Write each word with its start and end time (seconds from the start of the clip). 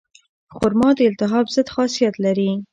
خرما 0.55 0.89
د 0.97 0.99
التهاب 1.09 1.45
ضد 1.55 1.67
خاصیت 1.75 2.15
لري. 2.25 2.51